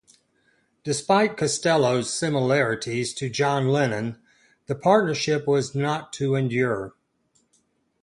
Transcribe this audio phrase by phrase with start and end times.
[0.83, 4.19] Despite Costello's similarities to John Lennon,
[4.65, 6.95] the partnership was not to endure.